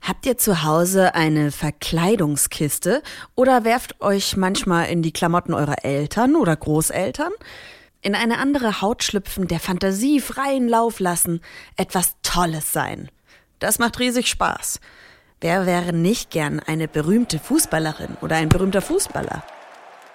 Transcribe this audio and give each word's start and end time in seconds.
Habt 0.00 0.26
ihr 0.26 0.36
zu 0.38 0.62
Hause 0.62 1.14
eine 1.14 1.50
Verkleidungskiste 1.50 3.02
oder 3.34 3.64
werft 3.64 4.00
euch 4.00 4.36
manchmal 4.36 4.88
in 4.88 5.02
die 5.02 5.12
Klamotten 5.12 5.54
eurer 5.54 5.84
Eltern 5.84 6.36
oder 6.36 6.54
Großeltern? 6.54 7.32
In 8.02 8.14
eine 8.14 8.38
andere 8.38 8.80
Haut 8.82 9.02
schlüpfen, 9.02 9.48
der 9.48 9.58
Fantasie 9.58 10.20
freien 10.20 10.68
Lauf 10.68 11.00
lassen, 11.00 11.40
etwas 11.76 12.14
Tolles 12.22 12.72
sein. 12.72 13.10
Das 13.58 13.78
macht 13.78 13.98
riesig 13.98 14.28
Spaß. 14.28 14.80
Wer 15.40 15.66
wäre 15.66 15.92
nicht 15.92 16.30
gern 16.30 16.60
eine 16.60 16.88
berühmte 16.88 17.38
Fußballerin 17.38 18.16
oder 18.20 18.36
ein 18.36 18.48
berühmter 18.48 18.82
Fußballer? 18.82 19.42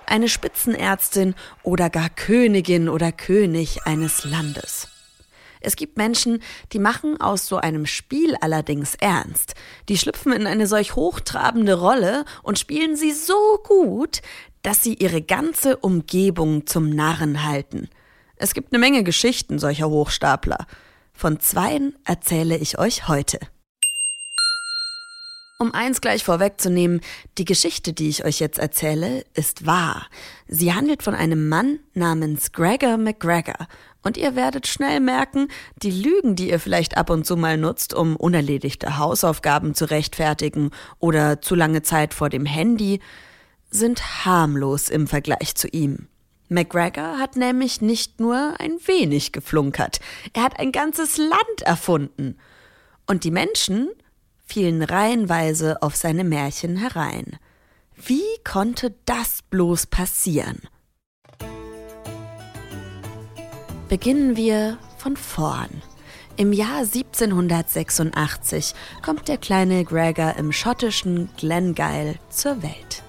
Eine 0.05 0.29
Spitzenärztin 0.29 1.35
oder 1.63 1.89
gar 1.89 2.09
Königin 2.09 2.89
oder 2.89 3.11
König 3.11 3.85
eines 3.85 4.25
Landes. 4.25 4.90
Es 5.61 5.75
gibt 5.75 5.97
Menschen, 5.97 6.41
die 6.73 6.79
machen 6.79 7.21
aus 7.21 7.47
so 7.47 7.57
einem 7.57 7.85
Spiel 7.85 8.35
allerdings 8.41 8.95
ernst. 8.95 9.53
Die 9.87 9.97
schlüpfen 9.97 10.34
in 10.34 10.47
eine 10.47 10.67
solch 10.67 10.95
hochtrabende 10.95 11.79
Rolle 11.79 12.25
und 12.43 12.59
spielen 12.59 12.95
sie 12.95 13.11
so 13.13 13.59
gut, 13.63 14.21
dass 14.63 14.84
sie 14.84 14.95
ihre 14.95 15.21
ganze 15.21 15.77
Umgebung 15.77 16.67
zum 16.67 16.89
Narren 16.89 17.43
halten. 17.43 17.89
Es 18.35 18.54
gibt 18.54 18.73
eine 18.73 18.79
Menge 18.79 19.04
Geschichten 19.04 19.59
solcher 19.59 19.89
Hochstapler. 19.89 20.65
Von 21.13 21.39
zweien 21.39 21.95
erzähle 22.05 22.57
ich 22.57 22.79
euch 22.79 23.07
heute. 23.07 23.39
Um 25.62 25.76
eins 25.76 26.01
gleich 26.01 26.23
vorwegzunehmen, 26.23 27.01
die 27.37 27.45
Geschichte, 27.45 27.93
die 27.93 28.09
ich 28.09 28.26
euch 28.26 28.40
jetzt 28.40 28.57
erzähle, 28.57 29.23
ist 29.35 29.67
wahr. 29.67 30.07
Sie 30.48 30.73
handelt 30.73 31.04
von 31.04 31.13
einem 31.13 31.49
Mann 31.49 31.77
namens 31.93 32.51
Gregor 32.51 32.98
McGregor. 32.98 33.67
Und 34.01 34.17
ihr 34.17 34.35
werdet 34.35 34.65
schnell 34.65 34.99
merken, 34.99 35.49
die 35.76 35.91
Lügen, 35.91 36.35
die 36.35 36.49
ihr 36.49 36.59
vielleicht 36.59 36.98
ab 36.98 37.12
und 37.12 37.27
zu 37.27 37.37
mal 37.37 37.59
nutzt, 37.59 37.93
um 37.93 38.15
unerledigte 38.15 38.98
Hausaufgaben 38.98 39.76
zu 39.76 39.85
rechtfertigen 39.85 40.71
oder 40.98 41.41
zu 41.41 41.54
lange 41.54 41.84
Zeit 41.84 42.15
vor 42.15 42.29
dem 42.29 42.48
Handy, 42.48 42.99
sind 43.70 44.26
harmlos 44.26 44.89
im 44.89 45.05
Vergleich 45.05 45.54
zu 45.54 45.67
ihm. 45.67 46.07
McGregor 46.49 47.20
hat 47.20 47.35
nämlich 47.35 47.82
nicht 47.82 48.20
nur 48.20 48.55
ein 48.57 48.79
wenig 48.87 49.32
geflunkert, 49.32 49.99
er 50.34 50.41
hat 50.41 50.59
ein 50.59 50.71
ganzes 50.71 51.17
Land 51.17 51.62
erfunden. 51.62 52.39
Und 53.05 53.26
die 53.26 53.32
Menschen 53.32 53.89
fielen 54.52 54.84
reihenweise 54.84 55.82
auf 55.82 55.96
seine 55.96 56.26
Märchen 56.26 56.76
herein. 56.76 57.38
Wie 57.96 58.21
konnte 58.44 58.94
das 59.05 59.44
bloß 59.49 59.88
passieren? 59.88 60.60
Beginnen 63.88 64.35
wir 64.35 64.78
von 64.97 65.16
vorn. 65.16 65.69
Im 66.35 66.52
Jahr 66.52 66.79
1786 66.79 68.74
kommt 69.02 69.29
der 69.29 69.38
kleine 69.38 69.85
Gregor 69.85 70.35
im 70.38 70.52
schottischen 70.52 71.29
Glengyle 71.38 72.16
zur 72.29 72.62
Welt. 72.62 73.03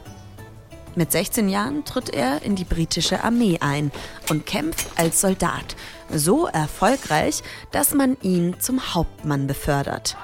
Mit 0.95 1.11
16 1.11 1.49
Jahren 1.49 1.85
tritt 1.85 2.11
er 2.11 2.43
in 2.43 2.55
die 2.55 2.65
britische 2.65 3.25
Armee 3.25 3.59
ein 3.61 3.91
und 4.31 4.47
kämpft 4.47 4.87
als 4.97 5.21
Soldat, 5.21 5.75
so 6.09 6.47
erfolgreich, 6.47 7.43
dass 7.73 7.95
man 7.95 8.17
ihn 8.23 8.61
zum 8.61 8.95
Hauptmann 8.95 9.49
befördert. 9.49 10.17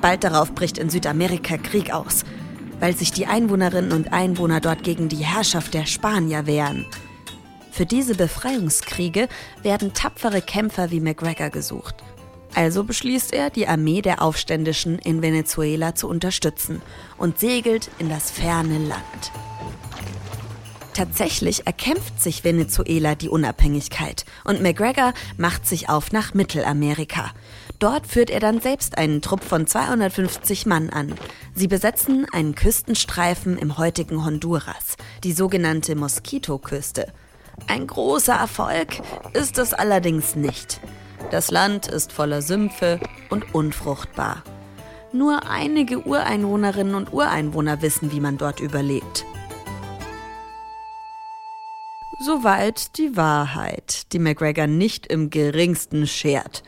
Bald 0.00 0.24
darauf 0.24 0.54
bricht 0.54 0.78
in 0.78 0.90
Südamerika 0.90 1.56
Krieg 1.56 1.92
aus, 1.92 2.24
weil 2.80 2.96
sich 2.96 3.12
die 3.12 3.26
Einwohnerinnen 3.26 3.92
und 3.92 4.12
Einwohner 4.12 4.60
dort 4.60 4.82
gegen 4.82 5.08
die 5.08 5.24
Herrschaft 5.24 5.74
der 5.74 5.86
Spanier 5.86 6.46
wehren. 6.46 6.86
Für 7.70 7.86
diese 7.86 8.14
Befreiungskriege 8.14 9.28
werden 9.62 9.92
tapfere 9.92 10.40
Kämpfer 10.40 10.90
wie 10.90 11.00
McGregor 11.00 11.50
gesucht. 11.50 11.96
Also 12.54 12.84
beschließt 12.84 13.34
er, 13.34 13.50
die 13.50 13.68
Armee 13.68 14.00
der 14.00 14.22
Aufständischen 14.22 14.98
in 14.98 15.20
Venezuela 15.20 15.94
zu 15.94 16.08
unterstützen 16.08 16.80
und 17.18 17.38
segelt 17.38 17.90
in 17.98 18.08
das 18.08 18.30
ferne 18.30 18.78
Land. 18.78 19.32
Tatsächlich 20.94 21.66
erkämpft 21.66 22.22
sich 22.22 22.44
Venezuela 22.44 23.14
die 23.14 23.28
Unabhängigkeit 23.28 24.24
und 24.44 24.62
McGregor 24.62 25.12
macht 25.36 25.66
sich 25.66 25.90
auf 25.90 26.12
nach 26.12 26.32
Mittelamerika. 26.32 27.32
Dort 27.78 28.06
führt 28.06 28.30
er 28.30 28.40
dann 28.40 28.60
selbst 28.60 28.96
einen 28.96 29.20
Trupp 29.20 29.44
von 29.44 29.66
250 29.66 30.66
Mann 30.66 30.90
an. 30.90 31.14
Sie 31.54 31.68
besetzen 31.68 32.26
einen 32.32 32.54
Küstenstreifen 32.54 33.58
im 33.58 33.76
heutigen 33.76 34.24
Honduras, 34.24 34.96
die 35.24 35.32
sogenannte 35.32 35.94
Moskitoküste. 35.94 37.12
Ein 37.66 37.86
großer 37.86 38.34
Erfolg 38.34 39.00
ist 39.32 39.58
es 39.58 39.74
allerdings 39.74 40.36
nicht. 40.36 40.80
Das 41.30 41.50
Land 41.50 41.86
ist 41.86 42.12
voller 42.12 42.40
Sümpfe 42.40 43.00
und 43.30 43.54
unfruchtbar. 43.54 44.42
Nur 45.12 45.48
einige 45.48 46.06
Ureinwohnerinnen 46.06 46.94
und 46.94 47.12
Ureinwohner 47.12 47.82
wissen, 47.82 48.12
wie 48.12 48.20
man 48.20 48.38
dort 48.38 48.60
überlebt. 48.60 49.24
Soweit 52.18 52.96
die 52.96 53.14
Wahrheit, 53.14 54.10
die 54.14 54.18
McGregor 54.18 54.66
nicht 54.66 55.06
im 55.06 55.28
geringsten 55.28 56.06
schert. 56.06 56.62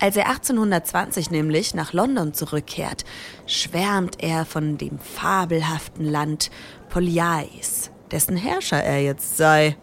Als 0.00 0.16
er 0.16 0.28
1820 0.28 1.30
nämlich 1.30 1.74
nach 1.74 1.92
London 1.92 2.32
zurückkehrt, 2.32 3.04
schwärmt 3.46 4.22
er 4.22 4.46
von 4.46 4.78
dem 4.78 4.98
fabelhaften 4.98 6.06
Land 6.06 6.50
Polyais, 6.88 7.90
dessen 8.10 8.38
Herrscher 8.38 8.82
er 8.82 9.02
jetzt 9.02 9.36
sei. 9.36 9.76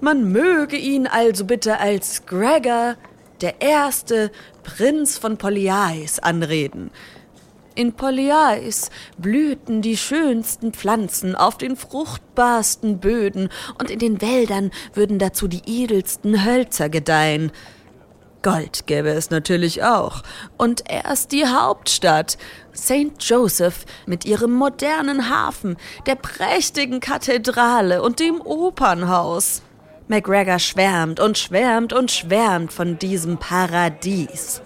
Man 0.00 0.32
möge 0.32 0.76
ihn 0.76 1.06
also 1.06 1.44
bitte 1.44 1.78
als 1.78 2.26
Gregor, 2.26 2.96
der 3.40 3.60
erste 3.60 4.32
Prinz 4.64 5.16
von 5.16 5.38
Polyais, 5.38 6.18
anreden, 6.18 6.90
in 7.74 7.92
Polyais 7.92 8.90
blühten 9.18 9.82
die 9.82 9.96
schönsten 9.96 10.72
Pflanzen 10.72 11.34
auf 11.34 11.58
den 11.58 11.76
fruchtbarsten 11.76 12.98
Böden, 12.98 13.48
und 13.78 13.90
in 13.90 13.98
den 13.98 14.20
Wäldern 14.20 14.70
würden 14.94 15.18
dazu 15.18 15.48
die 15.48 15.62
edelsten 15.66 16.44
Hölzer 16.44 16.88
gedeihen. 16.88 17.52
Gold 18.42 18.86
gäbe 18.86 19.10
es 19.10 19.30
natürlich 19.30 19.82
auch, 19.82 20.22
und 20.56 20.84
erst 20.88 21.32
die 21.32 21.46
Hauptstadt, 21.46 22.38
St. 22.74 23.12
Joseph 23.20 23.84
mit 24.06 24.24
ihrem 24.24 24.52
modernen 24.52 25.28
Hafen, 25.28 25.76
der 26.06 26.14
prächtigen 26.14 27.00
Kathedrale 27.00 28.02
und 28.02 28.18
dem 28.18 28.40
Opernhaus. 28.40 29.62
McGregor 30.08 30.58
schwärmt 30.58 31.20
und 31.20 31.38
schwärmt 31.38 31.92
und 31.92 32.10
schwärmt 32.10 32.72
von 32.72 32.98
diesem 32.98 33.38
Paradies. 33.38 34.62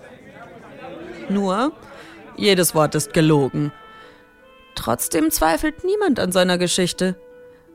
Nur 1.28 1.72
jedes 2.36 2.74
Wort 2.74 2.94
ist 2.94 3.12
gelogen. 3.12 3.72
Trotzdem 4.74 5.30
zweifelt 5.30 5.84
niemand 5.84 6.18
an 6.18 6.32
seiner 6.32 6.58
Geschichte. 6.58 7.16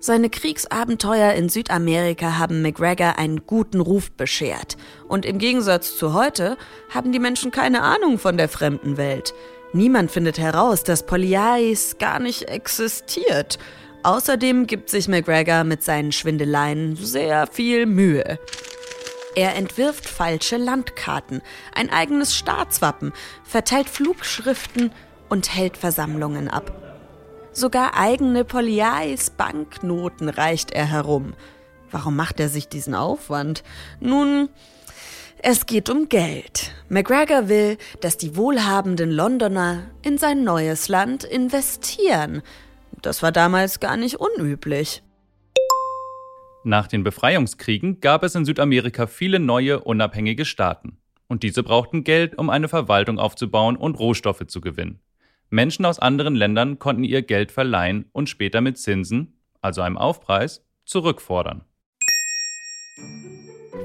Seine 0.01 0.29
Kriegsabenteuer 0.29 1.33
in 1.33 1.49
Südamerika 1.49 2.37
haben 2.37 2.61
McGregor 2.61 3.17
einen 3.17 3.45
guten 3.45 3.81
Ruf 3.81 4.11
beschert. 4.11 4.77
Und 5.07 5.25
im 5.25 5.39
Gegensatz 5.39 5.97
zu 5.97 6.13
heute 6.13 6.57
haben 6.89 7.11
die 7.11 7.19
Menschen 7.19 7.51
keine 7.51 7.81
Ahnung 7.81 8.17
von 8.17 8.37
der 8.37 8.47
fremden 8.47 8.95
Welt. 8.97 9.33
Niemand 9.73 10.09
findet 10.09 10.39
heraus, 10.39 10.83
dass 10.83 11.05
Polyais 11.05 11.97
gar 11.99 12.19
nicht 12.19 12.43
existiert. 12.43 13.59
Außerdem 14.03 14.67
gibt 14.67 14.89
sich 14.89 15.09
McGregor 15.09 15.65
mit 15.65 15.83
seinen 15.83 16.13
Schwindeleien 16.13 16.95
sehr 16.95 17.47
viel 17.47 17.85
Mühe. 17.85 18.39
Er 19.35 19.55
entwirft 19.55 20.07
falsche 20.07 20.57
Landkarten, 20.57 21.41
ein 21.73 21.89
eigenes 21.89 22.35
Staatswappen, 22.35 23.13
verteilt 23.43 23.89
Flugschriften 23.89 24.91
und 25.29 25.55
hält 25.55 25.77
Versammlungen 25.77 26.49
ab. 26.49 26.71
Sogar 27.51 27.95
eigene 27.95 28.45
Polyais 28.45 29.29
Banknoten 29.31 30.29
reicht 30.29 30.71
er 30.71 30.85
herum. 30.85 31.33
Warum 31.91 32.15
macht 32.15 32.39
er 32.39 32.49
sich 32.49 32.67
diesen 32.67 32.95
Aufwand? 32.95 33.63
Nun, 33.99 34.49
es 35.41 35.65
geht 35.65 35.89
um 35.89 36.09
Geld. 36.09 36.71
McGregor 36.89 37.47
will, 37.47 37.77
dass 38.01 38.17
die 38.17 38.35
wohlhabenden 38.35 39.09
Londoner 39.09 39.83
in 40.01 40.17
sein 40.17 40.43
neues 40.43 40.89
Land 40.89 41.23
investieren. 41.23 42.41
Das 43.01 43.23
war 43.23 43.31
damals 43.31 43.79
gar 43.79 43.97
nicht 43.97 44.17
unüblich. 44.17 45.01
Nach 46.63 46.87
den 46.87 47.03
Befreiungskriegen 47.03 48.01
gab 48.01 48.23
es 48.23 48.35
in 48.35 48.43
Südamerika 48.43 49.07
viele 49.07 49.39
neue 49.39 49.79
unabhängige 49.79 50.43
Staaten. 50.43 50.97
Und 51.27 51.43
diese 51.43 51.63
brauchten 51.63 52.03
Geld, 52.03 52.37
um 52.37 52.49
eine 52.49 52.67
Verwaltung 52.67 53.17
aufzubauen 53.17 53.77
und 53.77 53.97
Rohstoffe 53.97 54.45
zu 54.47 54.59
gewinnen. 54.59 54.99
Menschen 55.49 55.85
aus 55.85 55.99
anderen 55.99 56.35
Ländern 56.35 56.77
konnten 56.77 57.03
ihr 57.03 57.21
Geld 57.21 57.51
verleihen 57.51 58.05
und 58.11 58.29
später 58.29 58.61
mit 58.61 58.77
Zinsen, 58.77 59.39
also 59.61 59.81
einem 59.81 59.97
Aufpreis, 59.97 60.65
zurückfordern. 60.85 61.63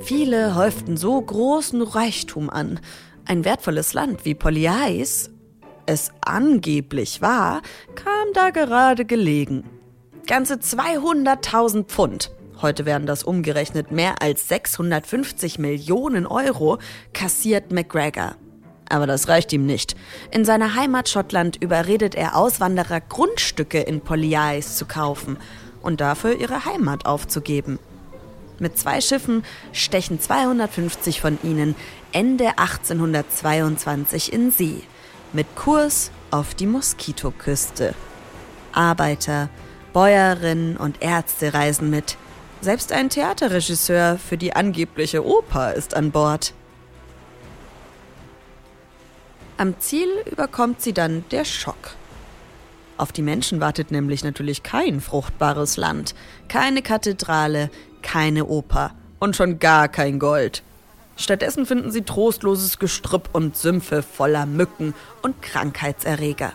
Viele 0.01 0.55
häuften 0.55 0.97
so 0.97 1.21
großen 1.21 1.81
Reichtum 1.81 2.51
an. 2.51 2.81
Ein 3.25 3.45
wertvolles 3.45 3.95
Land 3.95 4.25
wie 4.25 4.35
Polyais, 4.35 5.31
es 5.87 6.11
angeblich 6.23 7.23
war, 7.23 7.63
kam 7.95 8.33
da 8.35 8.51
gerade 8.51 9.05
gelegen. 9.05 9.65
Ganze 10.27 10.55
200.000 10.55 11.85
Pfund, 11.85 12.31
heute 12.65 12.87
werden 12.87 13.07
das 13.07 13.23
umgerechnet 13.23 13.93
mehr 13.93 14.23
als 14.23 14.49
650 14.49 15.59
Millionen 15.59 16.27
Euro, 16.27 16.79
kassiert 17.13 17.71
McGregor. 17.71 18.37
Aber 18.89 19.07
das 19.07 19.29
reicht 19.29 19.53
ihm 19.53 19.67
nicht. 19.67 19.95
In 20.31 20.45
seiner 20.45 20.75
Heimat 20.75 21.11
Schottland 21.11 21.63
überredet 21.63 22.15
er 22.15 22.37
Auswanderer, 22.37 23.01
Grundstücke 23.01 23.81
in 23.81 24.01
Polyais 24.01 24.77
zu 24.77 24.87
kaufen 24.87 25.37
und 25.83 26.01
dafür 26.01 26.41
ihre 26.41 26.65
Heimat 26.65 27.05
aufzugeben. 27.05 27.79
Mit 28.59 28.79
zwei 28.79 29.01
Schiffen 29.01 29.45
stechen 29.73 30.19
250 30.19 31.21
von 31.21 31.39
ihnen 31.43 31.75
Ende 32.13 32.59
1822 32.59 34.33
in 34.33 34.51
See, 34.51 34.81
mit 35.33 35.55
Kurs 35.55 36.11
auf 36.31 36.55
die 36.55 36.67
Moskitoküste. 36.67 37.95
Arbeiter, 38.73 39.51
Bäuerinnen 39.93 40.77
und 40.77 41.03
Ärzte 41.03 41.53
reisen 41.53 41.91
mit. 41.91 42.17
Selbst 42.65 42.93
ein 42.93 43.11
Theaterregisseur 43.11 44.17
für 44.17 44.39
die 44.39 44.57
angebliche 44.57 45.23
Oper 45.23 45.75
ist 45.75 45.93
an 45.93 46.13
Bord. 46.13 46.55
Am 49.59 49.79
Ziel 49.81 50.09
überkommt 50.25 50.81
sie 50.81 50.95
dann 50.95 51.27
der 51.31 51.45
Schock. 51.45 51.95
Auf 52.97 53.13
die 53.13 53.21
Menschen 53.21 53.61
wartet 53.61 53.91
nämlich 53.91 54.25
natürlich 54.25 54.63
kein 54.63 55.03
fruchtbares 55.03 55.77
Land, 55.77 56.15
keine 56.49 56.81
Kathedrale, 56.81 57.71
keine 58.01 58.47
Oper 58.47 58.95
und 59.19 59.37
schon 59.37 59.59
gar 59.59 59.89
kein 59.89 60.19
Gold. 60.19 60.63
Stattdessen 61.19 61.67
finden 61.67 61.91
sie 61.91 62.01
trostloses 62.01 62.79
Gestrüpp 62.79 63.29
und 63.35 63.59
Sümpfe 63.59 64.03
voller 64.03 64.47
Mücken 64.47 64.95
und 65.21 65.43
Krankheitserreger. 65.43 66.55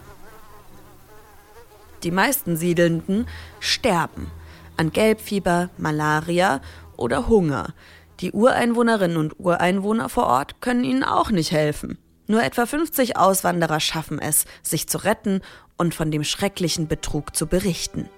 Die 2.01 2.09
meisten 2.09 2.57
Siedelnden 2.57 3.27
sterben 3.59 4.31
an 4.79 4.91
Gelbfieber, 4.91 5.69
Malaria 5.77 6.61
oder 6.95 7.27
Hunger. 7.27 7.73
Die 8.21 8.31
Ureinwohnerinnen 8.31 9.17
und 9.17 9.37
Ureinwohner 9.37 10.07
vor 10.07 10.27
Ort 10.27 10.61
können 10.61 10.85
ihnen 10.85 11.03
auch 11.03 11.31
nicht 11.31 11.51
helfen. 11.51 11.97
Nur 12.27 12.43
etwa 12.43 12.65
50 12.65 13.17
Auswanderer 13.17 13.79
schaffen 13.79 14.19
es, 14.19 14.45
sich 14.63 14.87
zu 14.87 14.99
retten 15.03 15.41
und 15.77 15.93
von 15.93 16.11
dem 16.11 16.23
schrecklichen 16.23 16.87
Betrug 16.87 17.35
zu 17.35 17.47
berichten. 17.47 18.09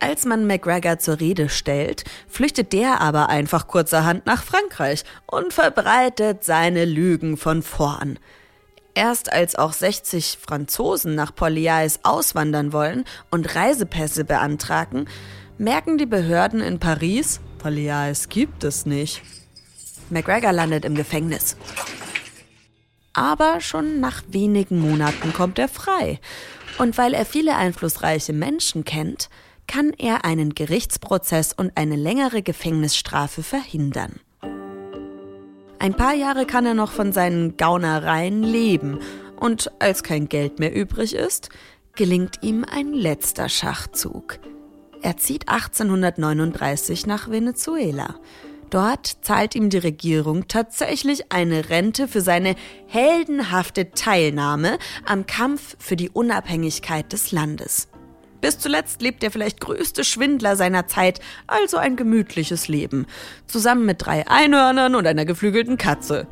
Als 0.00 0.24
man 0.24 0.46
McGregor 0.46 0.98
zur 0.98 1.20
Rede 1.20 1.48
stellt, 1.48 2.04
flüchtet 2.28 2.72
der 2.72 3.00
aber 3.00 3.28
einfach 3.28 3.66
kurzerhand 3.66 4.24
nach 4.24 4.44
Frankreich 4.44 5.04
und 5.26 5.52
verbreitet 5.52 6.44
seine 6.44 6.84
Lügen 6.84 7.36
von 7.36 7.62
vorn. 7.62 8.18
Erst 8.96 9.32
als 9.32 9.54
auch 9.54 9.72
60 9.72 10.38
Franzosen 10.40 11.14
nach 11.14 11.32
Polyais 11.32 12.00
auswandern 12.02 12.72
wollen 12.72 13.04
und 13.30 13.54
Reisepässe 13.54 14.24
beantragen, 14.24 15.06
merken 15.56 15.98
die 15.98 16.06
Behörden 16.06 16.60
in 16.60 16.80
Paris, 16.80 17.40
Polyais 17.58 18.28
gibt 18.28 18.64
es 18.64 18.86
nicht. 18.86 19.22
McGregor 20.10 20.52
landet 20.52 20.84
im 20.84 20.96
Gefängnis 20.96 21.56
aber 23.16 23.62
schon 23.62 23.98
nach 23.98 24.22
wenigen 24.28 24.78
Monaten 24.78 25.32
kommt 25.32 25.58
er 25.58 25.68
frei. 25.68 26.20
Und 26.78 26.98
weil 26.98 27.14
er 27.14 27.24
viele 27.24 27.56
einflussreiche 27.56 28.34
Menschen 28.34 28.84
kennt, 28.84 29.30
kann 29.66 29.92
er 29.96 30.26
einen 30.26 30.54
Gerichtsprozess 30.54 31.54
und 31.54 31.72
eine 31.76 31.96
längere 31.96 32.42
Gefängnisstrafe 32.42 33.42
verhindern. 33.42 34.20
Ein 35.78 35.94
paar 35.94 36.14
Jahre 36.14 36.46
kann 36.46 36.66
er 36.66 36.74
noch 36.74 36.90
von 36.90 37.12
seinen 37.12 37.56
Gaunereien 37.56 38.42
leben 38.42 39.00
und 39.38 39.70
als 39.78 40.02
kein 40.02 40.28
Geld 40.28 40.58
mehr 40.58 40.74
übrig 40.74 41.14
ist, 41.14 41.50
gelingt 41.94 42.42
ihm 42.42 42.64
ein 42.64 42.92
letzter 42.92 43.48
Schachzug. 43.48 44.38
Er 45.02 45.16
zieht 45.18 45.48
1839 45.48 47.06
nach 47.06 47.30
Venezuela. 47.30 48.16
Dort 48.70 49.18
zahlt 49.22 49.54
ihm 49.54 49.70
die 49.70 49.78
Regierung 49.78 50.48
tatsächlich 50.48 51.30
eine 51.30 51.70
Rente 51.70 52.08
für 52.08 52.20
seine 52.20 52.56
heldenhafte 52.86 53.90
Teilnahme 53.92 54.78
am 55.04 55.26
Kampf 55.26 55.76
für 55.78 55.94
die 55.94 56.10
Unabhängigkeit 56.10 57.12
des 57.12 57.30
Landes. 57.30 57.88
Bis 58.40 58.58
zuletzt 58.58 59.02
lebt 59.02 59.22
der 59.22 59.30
vielleicht 59.30 59.60
größte 59.60 60.04
Schwindler 60.04 60.56
seiner 60.56 60.86
Zeit, 60.86 61.20
also 61.46 61.76
ein 61.76 61.96
gemütliches 61.96 62.68
Leben, 62.68 63.06
zusammen 63.46 63.86
mit 63.86 64.04
drei 64.04 64.26
Einhörnern 64.28 64.94
und 64.94 65.06
einer 65.06 65.24
geflügelten 65.24 65.76
Katze. 65.76 66.26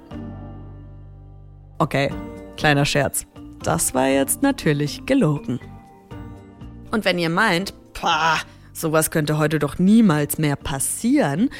Okay, 1.78 2.10
kleiner 2.56 2.84
Scherz. 2.84 3.26
Das 3.62 3.94
war 3.94 4.08
jetzt 4.08 4.42
natürlich 4.42 5.06
gelogen. 5.06 5.58
Und 6.90 7.04
wenn 7.04 7.18
ihr 7.18 7.30
meint, 7.30 7.74
pah, 7.94 8.38
sowas 8.72 9.10
könnte 9.10 9.38
heute 9.38 9.58
doch 9.58 9.78
niemals 9.78 10.38
mehr 10.38 10.56
passieren, 10.56 11.50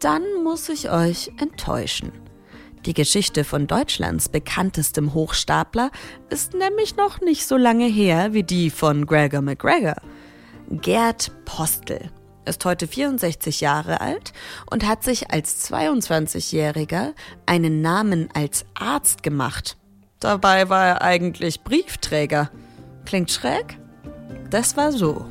dann 0.00 0.22
muss 0.44 0.68
ich 0.68 0.90
euch 0.90 1.32
enttäuschen. 1.40 2.12
Die 2.86 2.94
Geschichte 2.94 3.42
von 3.42 3.66
Deutschlands 3.66 4.28
bekanntestem 4.28 5.12
Hochstapler 5.12 5.90
ist 6.30 6.54
nämlich 6.54 6.96
noch 6.96 7.20
nicht 7.20 7.44
so 7.44 7.56
lange 7.56 7.86
her 7.86 8.32
wie 8.32 8.44
die 8.44 8.70
von 8.70 9.06
Gregor 9.06 9.40
McGregor. 9.40 9.96
Gerd 10.70 11.32
Postel 11.44 12.12
ist 12.44 12.64
heute 12.64 12.86
64 12.86 13.60
Jahre 13.60 14.00
alt 14.00 14.32
und 14.70 14.86
hat 14.86 15.02
sich 15.02 15.32
als 15.32 15.68
22-Jähriger 15.68 17.12
einen 17.44 17.82
Namen 17.82 18.28
als 18.34 18.64
Arzt 18.74 19.24
gemacht. 19.24 19.76
Dabei 20.20 20.68
war 20.68 20.86
er 20.86 21.02
eigentlich 21.02 21.64
Briefträger. 21.64 22.52
Klingt 23.04 23.32
schräg? 23.32 23.80
Das 24.50 24.76
war 24.76 24.92
so. 24.92 25.26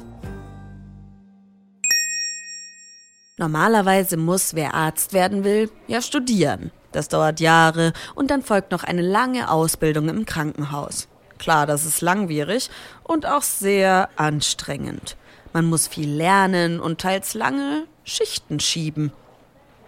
Normalerweise 3.37 4.17
muss, 4.17 4.55
wer 4.55 4.73
Arzt 4.73 5.13
werden 5.13 5.45
will, 5.45 5.69
ja 5.87 6.01
studieren. 6.01 6.71
Das 6.95 7.09
dauert 7.09 7.41
Jahre 7.41 7.91
und 8.15 8.31
dann 8.31 8.41
folgt 8.41 8.71
noch 8.71 8.85
eine 8.85 9.01
lange 9.01 9.51
Ausbildung 9.51 10.07
im 10.07 10.25
Krankenhaus. 10.25 11.09
Klar, 11.37 11.65
das 11.67 11.85
ist 11.85 11.99
langwierig 11.99 12.69
und 13.03 13.25
auch 13.25 13.41
sehr 13.41 14.09
anstrengend. 14.15 15.17
Man 15.51 15.65
muss 15.65 15.87
viel 15.87 16.09
lernen 16.09 16.79
und 16.79 17.01
teils 17.01 17.33
lange 17.33 17.83
Schichten 18.05 18.61
schieben. 18.61 19.11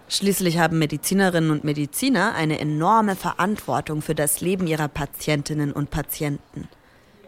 Schließlich 0.09 0.57
haben 0.57 0.79
Medizinerinnen 0.79 1.51
und 1.51 1.63
Mediziner 1.63 2.33
eine 2.35 2.59
enorme 2.59 3.15
Verantwortung 3.15 4.01
für 4.01 4.15
das 4.15 4.41
Leben 4.41 4.67
ihrer 4.67 4.89
Patientinnen 4.89 5.71
und 5.71 5.89
Patienten. 5.89 6.67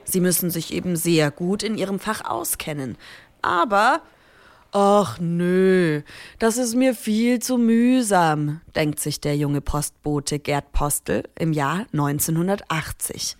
Sie 0.03 0.19
müssen 0.19 0.49
sich 0.49 0.73
eben 0.73 0.97
sehr 0.97 1.31
gut 1.31 1.63
in 1.63 1.77
ihrem 1.77 1.99
Fach 1.99 2.25
auskennen. 2.25 2.97
Aber 3.41 4.01
Ach 4.71 5.17
nö, 5.19 6.03
das 6.37 6.57
ist 6.57 6.75
mir 6.75 6.93
viel 6.93 7.39
zu 7.39 7.57
mühsam, 7.57 8.61
denkt 8.75 8.99
sich 8.99 9.19
der 9.19 9.35
junge 9.35 9.61
Postbote 9.61 10.37
Gerd 10.37 10.71
Postel 10.73 11.23
im 11.39 11.53
Jahr 11.53 11.87
1980. 11.91 13.35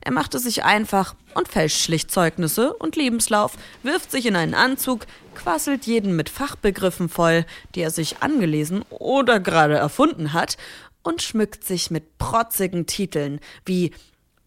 Er 0.00 0.12
machte 0.12 0.38
sich 0.38 0.64
einfach 0.64 1.14
und 1.34 1.48
fälscht 1.48 1.82
schlicht 1.82 2.10
Zeugnisse 2.10 2.72
und 2.72 2.96
Lebenslauf, 2.96 3.58
wirft 3.82 4.10
sich 4.10 4.24
in 4.24 4.36
einen 4.36 4.54
Anzug, 4.54 5.06
quasselt 5.34 5.84
jeden 5.84 6.16
mit 6.16 6.30
Fachbegriffen 6.30 7.10
voll, 7.10 7.44
die 7.74 7.82
er 7.82 7.90
sich 7.90 8.22
angelesen 8.22 8.82
oder 8.88 9.38
gerade 9.38 9.74
erfunden 9.76 10.32
hat, 10.32 10.56
und 11.02 11.20
schmückt 11.20 11.64
sich 11.64 11.90
mit 11.90 12.16
protzigen 12.18 12.86
Titeln 12.86 13.40
wie 13.66 13.92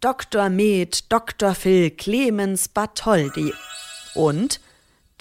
Dr. 0.01 0.49
Med, 0.49 1.11
Dr. 1.11 1.53
Phil 1.53 1.91
Clemens 1.91 2.67
Bartholdi 2.67 3.53
und 4.15 4.59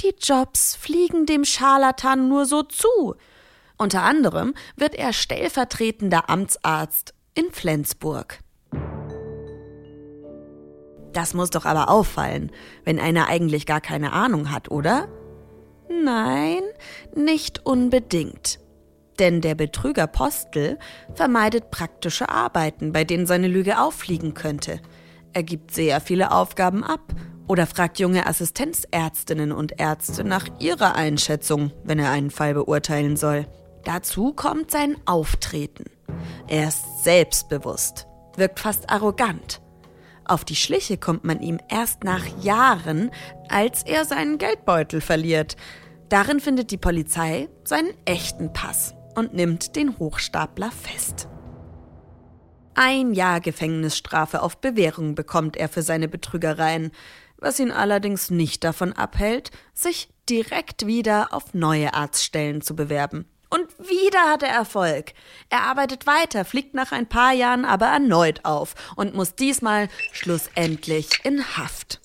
die 0.02 0.14
Jobs 0.20 0.74
fliegen 0.76 1.26
dem 1.26 1.44
Scharlatan 1.44 2.28
nur 2.28 2.46
so 2.46 2.62
zu. 2.62 3.14
Unter 3.78 4.02
anderem 4.02 4.54
wird 4.76 4.94
er 4.94 5.12
stellvertretender 5.12 6.28
Amtsarzt 6.28 7.14
in 7.34 7.50
Flensburg. 7.50 8.38
Das 11.12 11.34
muss 11.34 11.50
doch 11.50 11.66
aber 11.66 11.90
auffallen, 11.90 12.50
wenn 12.84 12.98
einer 12.98 13.28
eigentlich 13.28 13.66
gar 13.66 13.80
keine 13.80 14.12
Ahnung 14.12 14.50
hat, 14.50 14.70
oder? 14.70 15.08
Nein, 15.88 16.62
nicht 17.14 17.66
unbedingt. 17.66 18.58
Denn 19.18 19.42
der 19.42 19.54
Betrüger 19.54 20.06
Postel 20.06 20.78
vermeidet 21.14 21.70
praktische 21.70 22.30
Arbeiten, 22.30 22.92
bei 22.92 23.04
denen 23.04 23.26
seine 23.26 23.48
Lüge 23.48 23.78
auffliegen 23.78 24.32
könnte. 24.32 24.80
Er 25.34 25.42
gibt 25.42 25.72
sehr 25.72 26.00
viele 26.00 26.32
Aufgaben 26.32 26.82
ab 26.82 27.00
oder 27.46 27.66
fragt 27.66 27.98
junge 27.98 28.26
Assistenzärztinnen 28.26 29.52
und 29.52 29.80
Ärzte 29.80 30.24
nach 30.24 30.46
ihrer 30.60 30.94
Einschätzung, 30.94 31.72
wenn 31.84 31.98
er 31.98 32.10
einen 32.10 32.30
Fall 32.30 32.54
beurteilen 32.54 33.16
soll. 33.16 33.46
Dazu 33.84 34.32
kommt 34.32 34.70
sein 34.70 34.96
Auftreten. 35.06 35.84
Er 36.48 36.68
ist 36.68 37.04
selbstbewusst, 37.04 38.06
wirkt 38.36 38.60
fast 38.60 38.90
arrogant. 38.90 39.60
Auf 40.24 40.44
die 40.44 40.56
Schliche 40.56 40.98
kommt 40.98 41.24
man 41.24 41.40
ihm 41.40 41.58
erst 41.68 42.04
nach 42.04 42.24
Jahren, 42.42 43.10
als 43.48 43.82
er 43.82 44.04
seinen 44.04 44.38
Geldbeutel 44.38 45.00
verliert. 45.00 45.56
Darin 46.08 46.40
findet 46.40 46.70
die 46.70 46.76
Polizei 46.76 47.48
seinen 47.64 47.92
echten 48.04 48.52
Pass 48.52 48.94
und 49.14 49.34
nimmt 49.34 49.76
den 49.76 49.98
Hochstapler 49.98 50.70
fest. 50.70 51.28
Ein 52.74 53.12
Jahr 53.12 53.40
Gefängnisstrafe 53.40 54.40
auf 54.40 54.58
Bewährung 54.58 55.14
bekommt 55.14 55.58
er 55.58 55.68
für 55.68 55.82
seine 55.82 56.08
Betrügereien, 56.08 56.92
was 57.42 57.58
ihn 57.58 57.70
allerdings 57.70 58.30
nicht 58.30 58.64
davon 58.64 58.92
abhält, 58.92 59.50
sich 59.74 60.08
direkt 60.28 60.86
wieder 60.86 61.32
auf 61.32 61.54
neue 61.54 61.94
Arztstellen 61.94 62.62
zu 62.62 62.76
bewerben. 62.76 63.26
Und 63.50 63.68
wieder 63.78 64.30
hat 64.30 64.42
er 64.42 64.48
Erfolg. 64.48 65.12
Er 65.50 65.64
arbeitet 65.64 66.06
weiter, 66.06 66.46
fliegt 66.46 66.72
nach 66.72 66.90
ein 66.90 67.06
paar 67.06 67.32
Jahren 67.32 67.66
aber 67.66 67.86
erneut 67.86 68.46
auf 68.46 68.74
und 68.96 69.14
muss 69.14 69.34
diesmal 69.34 69.88
schlussendlich 70.12 71.10
in 71.24 71.44
Haft. 71.56 72.00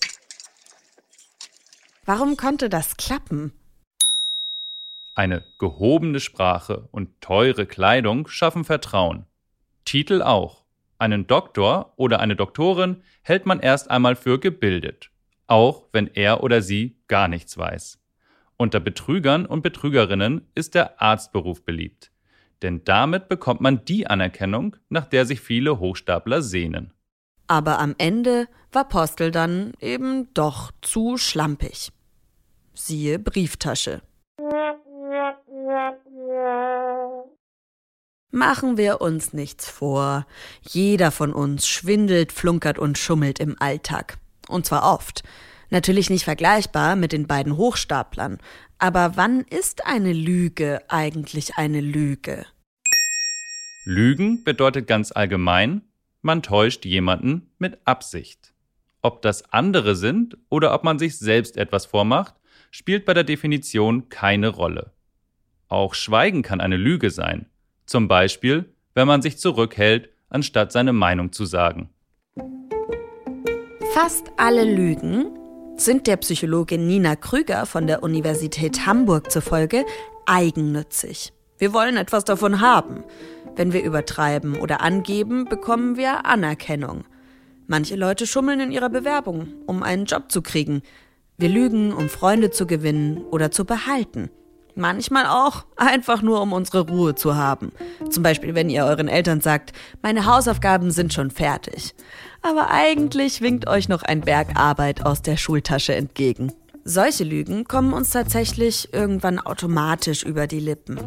Warum 2.06 2.36
konnte 2.36 2.68
das 2.68 2.98
klappen? 2.98 3.54
Eine 5.16 5.46
gehobene 5.58 6.20
Sprache 6.20 6.90
und 6.92 7.22
teure 7.22 7.66
Kleidung 7.66 8.28
schaffen 8.28 8.66
Vertrauen. 8.66 9.26
Titel 9.86 10.22
auch. 10.22 10.64
Einen 11.00 11.28
Doktor 11.28 11.94
oder 11.96 12.20
eine 12.20 12.36
Doktorin 12.36 13.04
hält 13.22 13.46
man 13.46 13.60
erst 13.60 13.90
einmal 13.90 14.16
für 14.16 14.40
gebildet, 14.40 15.12
auch 15.48 15.88
wenn 15.92 16.08
er 16.08 16.44
oder 16.44 16.62
sie 16.62 17.02
gar 17.08 17.28
nichts 17.28 17.58
weiß. 17.58 18.00
Unter 18.58 18.80
Betrügern 18.80 19.46
und 19.46 19.62
Betrügerinnen 19.62 20.48
ist 20.56 20.76
der 20.76 21.02
Arztberuf 21.02 21.64
beliebt, 21.64 22.12
denn 22.62 22.84
damit 22.84 23.30
bekommt 23.30 23.62
man 23.62 23.86
die 23.86 24.08
Anerkennung, 24.08 24.76
nach 24.90 25.06
der 25.06 25.26
sich 25.26 25.42
viele 25.42 25.80
Hochstapler 25.80 26.42
sehnen. 26.42 26.94
Aber 27.48 27.80
am 27.80 27.96
Ende 27.98 28.48
war 28.72 28.90
Postel 28.90 29.32
dann 29.32 29.74
eben 29.80 30.34
doch 30.34 30.72
zu 30.82 31.18
schlampig. 31.18 31.92
Siehe 32.74 33.20
Brieftasche. 33.20 34.02
Machen 38.32 38.78
wir 38.78 39.02
uns 39.02 39.34
nichts 39.34 39.70
vor. 39.70 40.28
Jeder 40.62 41.12
von 41.12 41.34
uns 41.34 41.68
schwindelt, 41.68 42.32
flunkert 42.32 42.78
und 42.78 42.98
schummelt 42.98 43.40
im 43.40 43.56
Alltag. 43.60 44.20
Und 44.48 44.66
zwar 44.66 44.94
oft. 44.94 45.24
Natürlich 45.70 46.10
nicht 46.10 46.24
vergleichbar 46.24 46.96
mit 46.96 47.12
den 47.12 47.28
beiden 47.28 47.58
Hochstaplern. 47.58 48.38
Aber 48.78 49.14
wann 49.16 49.42
ist 49.42 49.86
eine 49.86 50.14
Lüge 50.14 50.82
eigentlich 50.88 51.58
eine 51.58 51.82
Lüge? 51.82 52.46
Lügen 53.86 54.44
bedeutet 54.44 54.88
ganz 54.88 55.12
allgemein, 55.12 55.82
man 56.22 56.44
täuscht 56.44 56.86
jemanden 56.86 57.50
mit 57.58 57.80
Absicht. 57.86 58.54
Ob 59.02 59.22
das 59.22 59.54
andere 59.54 59.96
sind 59.96 60.38
oder 60.50 60.74
ob 60.74 60.84
man 60.84 61.00
sich 61.00 61.18
selbst 61.18 61.58
etwas 61.58 61.86
vormacht, 61.86 62.36
spielt 62.72 63.06
bei 63.06 63.14
der 63.14 63.24
Definition 63.24 64.10
keine 64.10 64.50
Rolle. 64.50 64.92
Auch 65.70 65.94
Schweigen 65.94 66.42
kann 66.42 66.62
eine 66.62 66.78
Lüge 66.78 67.12
sein. 67.12 67.48
Zum 67.86 68.08
Beispiel, 68.08 68.66
wenn 68.94 69.08
man 69.08 69.22
sich 69.22 69.38
zurückhält, 69.38 70.10
anstatt 70.30 70.72
seine 70.72 70.94
Meinung 70.94 71.32
zu 71.32 71.46
sagen. 71.46 71.90
Fast 74.00 74.28
alle 74.38 74.64
Lügen 74.64 75.26
sind 75.76 76.06
der 76.06 76.18
Psychologin 76.18 76.86
Nina 76.86 77.16
Krüger 77.16 77.66
von 77.66 77.88
der 77.88 78.04
Universität 78.04 78.86
Hamburg 78.86 79.32
zufolge 79.32 79.86
eigennützig. 80.28 81.34
Wir 81.58 81.74
wollen 81.74 81.98
etwas 81.98 82.24
davon 82.24 82.62
haben. 82.62 83.04
Wenn 83.56 83.74
wir 83.74 83.82
übertreiben 83.82 84.56
oder 84.60 84.82
angeben, 84.82 85.46
bekommen 85.46 85.98
wir 85.98 86.28
Anerkennung. 86.28 87.06
Manche 87.66 87.96
Leute 87.96 88.28
schummeln 88.28 88.60
in 88.60 88.72
ihrer 88.72 88.90
Bewerbung, 88.90 89.48
um 89.66 89.82
einen 89.82 90.06
Job 90.06 90.32
zu 90.32 90.44
kriegen. 90.44 90.84
Wir 91.40 91.50
lügen, 91.50 91.92
um 91.92 92.08
Freunde 92.08 92.52
zu 92.52 92.68
gewinnen 92.68 93.26
oder 93.32 93.50
zu 93.50 93.66
behalten. 93.66 94.30
Manchmal 94.78 95.26
auch 95.26 95.66
einfach 95.76 96.22
nur, 96.22 96.40
um 96.40 96.54
unsere 96.54 96.88
Ruhe 96.88 97.16
zu 97.16 97.36
haben. 97.36 97.72
Zum 98.12 98.22
Beispiel, 98.22 98.54
wenn 98.54 98.70
ihr 98.70 98.86
euren 98.86 99.08
Eltern 99.08 99.42
sagt, 99.42 99.74
meine 100.04 100.28
Hausaufgaben 100.28 100.92
sind 100.92 101.14
schon 101.14 101.32
fertig. 101.32 101.96
Aber 102.44 102.70
eigentlich 102.70 103.42
winkt 103.42 103.68
euch 103.68 103.90
noch 103.90 104.04
ein 104.04 104.22
Berg 104.22 104.50
Arbeit 104.56 105.04
aus 105.04 105.24
der 105.24 105.36
Schultasche 105.36 105.96
entgegen. 105.96 106.54
Solche 106.84 107.24
Lügen 107.24 107.68
kommen 107.68 107.92
uns 107.92 108.12
tatsächlich 108.12 108.94
irgendwann 108.94 109.40
automatisch 109.40 110.22
über 110.22 110.46
die 110.46 110.60
Lippen. 110.60 111.00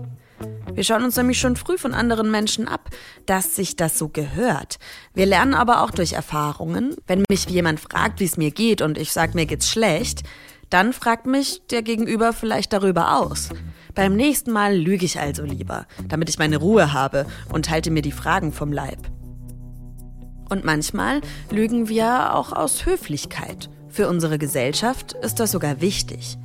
Wir 0.74 0.82
schauen 0.82 1.04
uns 1.04 1.16
nämlich 1.16 1.38
schon 1.38 1.54
früh 1.54 1.78
von 1.78 1.94
anderen 1.94 2.30
Menschen 2.30 2.66
ab, 2.66 2.90
dass 3.26 3.54
sich 3.54 3.76
das 3.76 3.98
so 3.98 4.08
gehört. 4.08 4.78
Wir 5.14 5.26
lernen 5.26 5.54
aber 5.54 5.82
auch 5.82 5.90
durch 5.92 6.14
Erfahrungen. 6.14 6.96
Wenn 7.06 7.22
mich 7.30 7.46
jemand 7.46 7.78
fragt, 7.78 8.18
wie 8.18 8.24
es 8.24 8.36
mir 8.36 8.50
geht 8.50 8.82
und 8.82 8.98
ich 8.98 9.12
sage, 9.12 9.32
mir 9.34 9.46
geht's 9.46 9.70
schlecht, 9.70 10.22
dann 10.70 10.92
fragt 10.92 11.26
mich 11.26 11.62
der 11.70 11.82
Gegenüber 11.82 12.32
vielleicht 12.32 12.72
darüber 12.72 13.18
aus. 13.18 13.50
Beim 13.94 14.14
nächsten 14.14 14.52
Mal 14.52 14.76
lüge 14.76 15.04
ich 15.04 15.18
also 15.18 15.42
lieber, 15.42 15.86
damit 16.08 16.28
ich 16.28 16.38
meine 16.38 16.56
Ruhe 16.56 16.92
habe 16.92 17.26
und 17.52 17.68
halte 17.70 17.90
mir 17.90 18.02
die 18.02 18.12
Fragen 18.12 18.52
vom 18.52 18.72
Leib. 18.72 19.10
Und 20.48 20.64
manchmal 20.64 21.20
lügen 21.50 21.88
wir 21.88 22.34
auch 22.34 22.52
aus 22.52 22.86
Höflichkeit. 22.86 23.68
Für 23.88 24.08
unsere 24.08 24.38
Gesellschaft 24.38 25.12
ist 25.12 25.40
das 25.40 25.50
sogar 25.50 25.80
wichtig. 25.80 26.38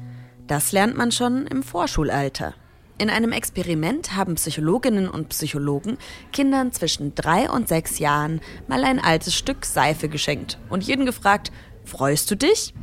Das 0.48 0.72
lernt 0.72 0.98
man 0.98 1.12
schon 1.12 1.48
im 1.48 1.64
Vorschulalter. 1.64 2.54
In 2.98 3.10
einem 3.10 3.32
Experiment 3.32 4.16
haben 4.16 4.36
Psychologinnen 4.36 5.10
und 5.10 5.30
Psychologen 5.30 5.98
Kindern 6.32 6.72
zwischen 6.72 7.14
drei 7.14 7.50
und 7.50 7.68
sechs 7.68 8.00
Jahren 8.00 8.42
mal 8.68 8.84
ein 8.84 9.00
altes 9.00 9.36
Stück 9.36 9.66
Seife 9.66 10.08
geschenkt 10.08 10.60
und 10.70 10.84
jeden 10.84 11.06
gefragt, 11.06 11.52
freust 11.84 12.32
du 12.32 12.36
dich? 12.36 12.74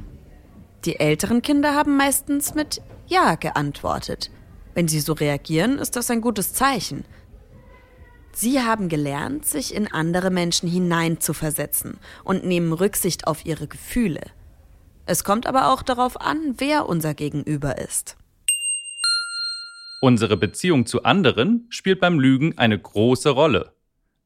Die 0.85 0.99
älteren 0.99 1.43
Kinder 1.43 1.75
haben 1.75 1.97
meistens 1.97 2.55
mit 2.55 2.83
Ja 3.07 3.37
geantwortet. 3.37 4.31
Wenn 4.75 4.89
sie 4.89 5.01
so 5.01 5.13
reagieren, 5.13 5.79
ist 5.79 5.97
das 5.97 6.11
ein 6.11 6.21
gutes 6.21 6.55
Zeichen. 6.55 7.05
Sie 8.33 8.61
haben 8.61 8.89
gelernt, 8.89 9.45
sich 9.45 9.75
in 9.75 9.93
andere 9.93 10.31
Menschen 10.31 10.69
hineinzuversetzen 10.69 11.99
und 12.25 12.45
nehmen 12.45 12.73
Rücksicht 12.73 13.27
auf 13.27 13.45
ihre 13.45 13.69
Gefühle. 13.69 14.23
Es 15.07 15.23
kommt 15.23 15.47
aber 15.47 15.73
auch 15.73 15.83
darauf 15.83 16.21
an, 16.21 16.55
wer 16.59 16.89
unser 16.89 17.15
Gegenüber 17.15 17.79
ist. 17.79 18.17
Unsere 20.01 20.37
Beziehung 20.37 20.87
zu 20.87 21.05
anderen 21.05 21.67
spielt 21.69 22.01
beim 22.01 22.19
Lügen 22.19 22.59
eine 22.59 22.79
große 22.79 23.31
Rolle. 23.31 23.73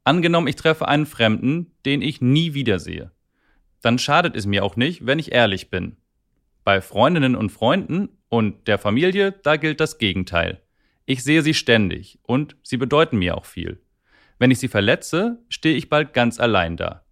Angenommen, 0.04 0.46
ich 0.46 0.56
treffe 0.56 0.88
einen 0.88 1.04
Fremden, 1.04 1.72
den 1.84 2.00
ich 2.00 2.22
nie 2.22 2.54
wiedersehe. 2.54 3.10
Dann 3.82 3.98
schadet 3.98 4.36
es 4.36 4.46
mir 4.46 4.64
auch 4.64 4.76
nicht, 4.76 5.04
wenn 5.04 5.18
ich 5.18 5.32
ehrlich 5.32 5.68
bin. 5.68 5.96
Bei 6.66 6.80
Freundinnen 6.80 7.36
und 7.36 7.50
Freunden 7.50 8.08
und 8.28 8.66
der 8.66 8.78
Familie, 8.78 9.30
da 9.30 9.54
gilt 9.54 9.78
das 9.78 9.98
Gegenteil. 9.98 10.62
Ich 11.04 11.22
sehe 11.22 11.42
sie 11.42 11.54
ständig 11.54 12.18
und 12.24 12.56
sie 12.64 12.76
bedeuten 12.76 13.18
mir 13.18 13.38
auch 13.38 13.44
viel. 13.44 13.80
Wenn 14.40 14.50
ich 14.50 14.58
sie 14.58 14.66
verletze, 14.66 15.38
stehe 15.48 15.76
ich 15.76 15.88
bald 15.88 16.12
ganz 16.12 16.40
allein 16.40 16.76
da. 16.76 17.04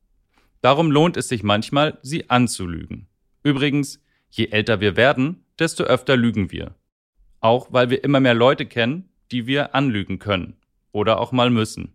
Darum 0.60 0.90
lohnt 0.90 1.16
es 1.16 1.28
sich 1.28 1.44
manchmal, 1.44 1.98
sie 2.02 2.30
anzulügen. 2.30 3.06
Übrigens, 3.44 4.02
je 4.28 4.48
älter 4.48 4.80
wir 4.80 4.96
werden, 4.96 5.44
desto 5.56 5.84
öfter 5.84 6.16
lügen 6.16 6.50
wir. 6.50 6.74
Auch 7.38 7.68
weil 7.70 7.90
wir 7.90 8.02
immer 8.02 8.18
mehr 8.18 8.34
Leute 8.34 8.66
kennen, 8.66 9.08
die 9.30 9.46
wir 9.46 9.72
anlügen 9.72 10.18
können 10.18 10.56
oder 10.90 11.20
auch 11.20 11.30
mal 11.30 11.50
müssen. 11.50 11.94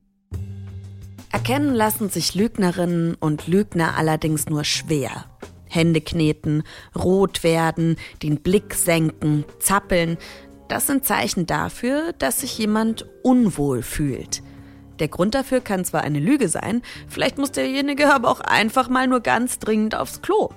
Erkennen 1.29 1.75
lassen 1.75 2.07
sich 2.07 2.35
Lügnerinnen 2.35 3.15
und 3.15 3.47
Lügner 3.47 3.97
allerdings 3.97 4.45
nur 4.45 4.63
schwer. 4.63 5.28
Hände 5.69 6.01
kneten, 6.01 6.63
rot 6.95 7.43
werden, 7.43 7.95
den 8.21 8.41
Blick 8.41 8.73
senken, 8.73 9.45
zappeln. 9.59 10.17
Das 10.67 10.87
sind 10.87 11.05
Zeichen 11.05 11.45
dafür, 11.45 12.13
dass 12.19 12.41
sich 12.41 12.57
jemand 12.57 13.05
unwohl 13.23 13.81
fühlt. 13.81 14.43
Der 14.99 15.07
Grund 15.07 15.33
dafür 15.33 15.61
kann 15.61 15.85
zwar 15.85 16.01
eine 16.01 16.19
Lüge 16.19 16.49
sein, 16.49 16.81
vielleicht 17.07 17.37
muss 17.37 17.51
derjenige 17.51 18.13
aber 18.13 18.29
auch 18.29 18.41
einfach 18.41 18.89
mal 18.89 19.07
nur 19.07 19.21
ganz 19.21 19.59
dringend 19.59 19.95
aufs 19.95 20.21
Klo. 20.21 20.49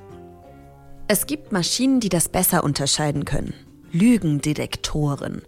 Es 1.09 1.27
gibt 1.27 1.53
Maschinen, 1.53 2.01
die 2.01 2.09
das 2.09 2.29
besser 2.29 2.65
unterscheiden 2.65 3.25
können. 3.25 3.55
Lügendetektoren. 3.93 5.43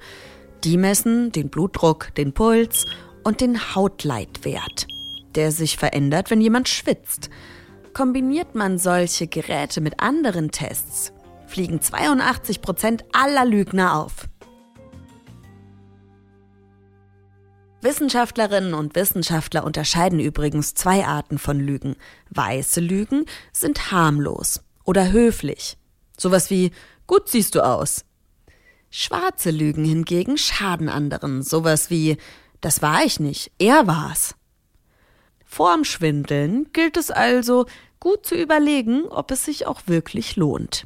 Die 0.62 0.76
messen 0.76 1.32
den 1.32 1.48
Blutdruck, 1.48 2.14
den 2.14 2.32
Puls 2.32 2.86
und 3.22 3.40
den 3.40 3.74
Hautleitwert, 3.74 4.86
der 5.34 5.50
sich 5.50 5.76
verändert, 5.76 6.30
wenn 6.30 6.40
jemand 6.40 6.68
schwitzt. 6.68 7.30
Kombiniert 7.94 8.56
man 8.56 8.76
solche 8.76 9.28
Geräte 9.28 9.80
mit 9.80 10.00
anderen 10.00 10.50
Tests, 10.50 11.12
fliegen 11.46 11.80
82 11.80 12.60
Prozent 12.60 13.04
aller 13.12 13.44
Lügner 13.44 13.96
auf. 13.96 14.28
Wissenschaftlerinnen 17.82 18.74
und 18.74 18.96
Wissenschaftler 18.96 19.62
unterscheiden 19.62 20.18
übrigens 20.18 20.74
zwei 20.74 21.06
Arten 21.06 21.38
von 21.38 21.60
Lügen. 21.60 21.94
Weiße 22.30 22.80
Lügen 22.80 23.26
sind 23.52 23.92
harmlos 23.92 24.62
oder 24.82 25.12
höflich. 25.12 25.76
Sowas 26.18 26.50
wie 26.50 26.72
gut 27.06 27.28
siehst 27.28 27.54
du 27.54 27.64
aus. 27.64 28.04
Schwarze 28.90 29.52
Lügen 29.52 29.84
hingegen 29.84 30.36
schaden 30.36 30.88
anderen. 30.88 31.42
Sowas 31.42 31.90
wie 31.90 32.16
das 32.60 32.82
war 32.82 33.04
ich 33.04 33.20
nicht, 33.20 33.52
er 33.58 33.86
war's. 33.86 34.34
Vorm 35.54 35.84
Schwindeln 35.84 36.66
gilt 36.72 36.96
es 36.96 37.12
also, 37.12 37.66
gut 38.00 38.26
zu 38.26 38.34
überlegen, 38.34 39.04
ob 39.04 39.30
es 39.30 39.44
sich 39.44 39.68
auch 39.68 39.82
wirklich 39.86 40.34
lohnt. 40.34 40.82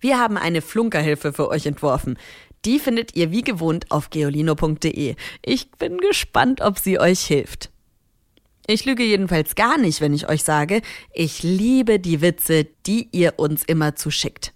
Wir 0.00 0.18
haben 0.18 0.38
eine 0.38 0.62
Flunkerhilfe 0.62 1.34
für 1.34 1.48
euch 1.48 1.66
entworfen. 1.66 2.18
Die 2.64 2.78
findet 2.78 3.14
ihr 3.14 3.30
wie 3.30 3.42
gewohnt 3.42 3.90
auf 3.90 4.08
geolino.de. 4.08 5.16
Ich 5.44 5.70
bin 5.72 5.98
gespannt, 5.98 6.62
ob 6.62 6.78
sie 6.78 6.98
euch 6.98 7.20
hilft. 7.20 7.68
Ich 8.66 8.86
lüge 8.86 9.02
jedenfalls 9.02 9.54
gar 9.54 9.76
nicht, 9.76 10.00
wenn 10.00 10.14
ich 10.14 10.30
euch 10.30 10.44
sage, 10.44 10.80
ich 11.12 11.42
liebe 11.42 12.00
die 12.00 12.22
Witze, 12.22 12.64
die 12.86 13.06
ihr 13.12 13.34
uns 13.36 13.64
immer 13.64 13.96
zuschickt. 13.96 14.54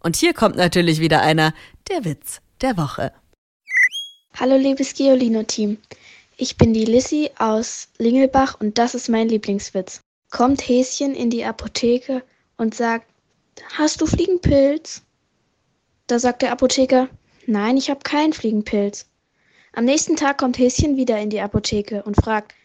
Und 0.00 0.16
hier 0.16 0.34
kommt 0.34 0.56
natürlich 0.56 0.98
wieder 0.98 1.20
einer, 1.20 1.54
der 1.88 2.04
Witz 2.04 2.40
der 2.60 2.76
Woche. 2.76 3.12
Hallo 4.34 4.56
liebes 4.56 4.92
Geolino-Team. 4.94 5.78
Ich 6.44 6.56
bin 6.56 6.74
die 6.74 6.84
Lissy 6.84 7.30
aus 7.38 7.86
Lingelbach 7.98 8.58
und 8.58 8.76
das 8.76 8.96
ist 8.96 9.08
mein 9.08 9.28
Lieblingswitz. 9.28 10.00
Kommt 10.32 10.60
Häschen 10.68 11.14
in 11.14 11.30
die 11.30 11.44
Apotheke 11.44 12.24
und 12.56 12.74
sagt, 12.74 13.06
hast 13.74 14.00
du 14.00 14.06
Fliegenpilz? 14.06 15.02
Da 16.08 16.18
sagt 16.18 16.42
der 16.42 16.50
Apotheker, 16.50 17.08
nein, 17.46 17.76
ich 17.76 17.90
habe 17.90 18.00
keinen 18.00 18.32
Fliegenpilz. 18.32 19.06
Am 19.72 19.84
nächsten 19.84 20.16
Tag 20.16 20.38
kommt 20.38 20.58
Häschen 20.58 20.96
wieder 20.96 21.16
in 21.20 21.30
die 21.30 21.40
Apotheke 21.40 22.02
und 22.02 22.16
fragt, 22.16 22.56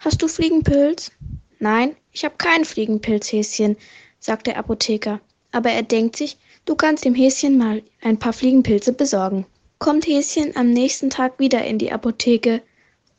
Hast 0.00 0.20
du 0.22 0.26
Fliegenpilz? 0.26 1.12
Nein, 1.60 1.94
ich 2.10 2.24
habe 2.24 2.34
keinen 2.36 2.64
Fliegenpilz, 2.64 3.30
Häschen, 3.30 3.76
sagt 4.18 4.48
der 4.48 4.56
Apotheker. 4.56 5.20
Aber 5.52 5.70
er 5.70 5.84
denkt 5.84 6.16
sich, 6.16 6.36
du 6.64 6.74
kannst 6.74 7.04
dem 7.04 7.14
Häschen 7.14 7.56
mal 7.56 7.84
ein 8.00 8.18
paar 8.18 8.32
Fliegenpilze 8.32 8.92
besorgen. 8.92 9.46
Kommt 9.78 10.08
Häschen 10.08 10.56
am 10.56 10.70
nächsten 10.70 11.10
Tag 11.10 11.38
wieder 11.38 11.64
in 11.64 11.78
die 11.78 11.92
Apotheke 11.92 12.60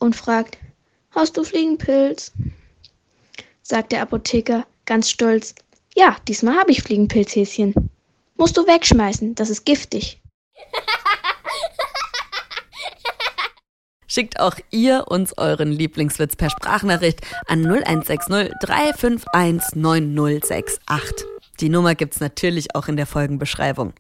und 0.02 0.16
fragt, 0.16 0.58
Hast 1.12 1.38
du 1.38 1.44
Fliegenpilz? 1.44 2.32
sagt 3.64 3.92
der 3.92 4.02
Apotheker 4.02 4.66
ganz 4.86 5.10
stolz. 5.10 5.54
Ja, 5.96 6.16
diesmal 6.28 6.58
habe 6.58 6.72
ich 6.72 6.82
Fliegenpilz, 6.84 7.36
Häschen. 7.36 7.74
Musst 8.36 8.58
du 8.58 8.66
wegschmeißen, 8.66 9.36
das 9.36 9.50
ist 9.50 9.66
giftig. 9.66 10.22
Schickt 14.08 14.40
auch 14.40 14.56
ihr 14.72 15.06
uns 15.08 15.38
euren 15.38 15.72
Lieblingswitz 15.72 16.36
per 16.36 16.50
Sprachnachricht 16.50 17.22
an 17.48 17.66
0160 17.66 18.54
351 18.62 19.76
9068. 19.76 21.28
Die 21.60 21.70
Nummer 21.70 21.96
gibt's 21.96 22.20
natürlich 22.20 22.76
auch 22.76 22.88
in 22.88 22.98
der 22.98 23.06
Folgenbeschreibung. 23.06 23.94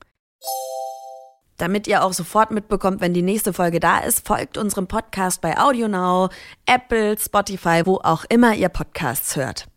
Damit 1.62 1.86
ihr 1.86 2.03
auch 2.03 2.13
sofort 2.13 2.50
mitbekommt, 2.50 3.01
wenn 3.01 3.13
die 3.13 3.22
nächste 3.22 3.53
Folge 3.53 3.80
da 3.80 4.00
ist, 4.00 4.25
folgt 4.25 4.58
unserem 4.58 4.88
Podcast 4.88 5.41
bei 5.41 5.60
AudioNow, 5.60 6.32
Apple, 6.65 7.15
Spotify, 7.20 7.84
wo 7.86 7.98
auch 7.98 8.25
immer 8.30 8.56
ihr 8.56 8.70
Podcasts 8.70 9.36
hört. 9.36 9.68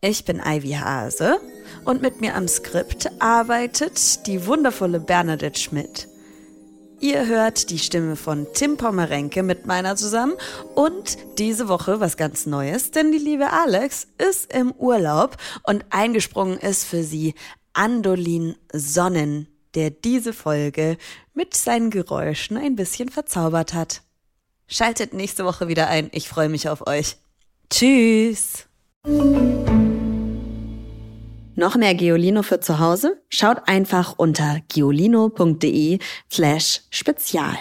Ich 0.00 0.24
bin 0.24 0.40
Ivy 0.42 0.78
Hase 0.80 1.40
und 1.84 2.00
mit 2.00 2.22
mir 2.22 2.34
am 2.34 2.48
Skript 2.48 3.10
arbeitet 3.20 4.26
die 4.26 4.46
wundervolle 4.46 4.98
Bernadette 4.98 5.60
Schmidt. 5.60 6.08
Ihr 7.00 7.26
hört 7.26 7.68
die 7.68 7.78
Stimme 7.78 8.16
von 8.16 8.46
Tim 8.54 8.78
Pommerenke 8.78 9.42
mit 9.42 9.66
meiner 9.66 9.94
zusammen 9.94 10.36
und 10.74 11.18
diese 11.36 11.68
Woche 11.68 12.00
was 12.00 12.16
ganz 12.16 12.46
Neues, 12.46 12.92
denn 12.92 13.12
die 13.12 13.18
liebe 13.18 13.52
Alex 13.52 14.06
ist 14.16 14.54
im 14.54 14.72
Urlaub 14.72 15.36
und 15.64 15.84
eingesprungen 15.90 16.56
ist 16.56 16.84
für 16.84 17.02
sie 17.02 17.34
Andolin 17.74 18.56
Sonnen, 18.72 19.48
der 19.74 19.90
diese 19.90 20.32
Folge 20.32 20.96
mit 21.34 21.54
seinen 21.54 21.90
Geräuschen 21.90 22.56
ein 22.56 22.76
bisschen 22.76 23.08
verzaubert 23.08 23.74
hat. 23.74 24.02
Schaltet 24.66 25.14
nächste 25.14 25.44
Woche 25.44 25.68
wieder 25.68 25.88
ein, 25.88 26.08
ich 26.12 26.28
freue 26.28 26.48
mich 26.48 26.68
auf 26.68 26.86
euch. 26.86 27.16
Tschüss! 27.70 28.66
Noch 31.58 31.74
mehr 31.74 31.94
Geolino 31.94 32.42
für 32.42 32.60
zu 32.60 32.78
Hause? 32.78 33.20
Schaut 33.28 33.66
einfach 33.66 34.14
unter 34.16 34.60
geolino.de 34.68 35.98
slash 36.30 36.82
spezial. 36.90 37.56